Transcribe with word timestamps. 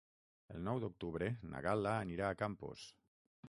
El 0.53 0.63
nou 0.67 0.79
d'octubre 0.83 1.29
na 1.53 1.63
Gal·la 1.67 1.95
anirà 2.09 2.33
a 2.33 2.41
Campos. 2.43 2.91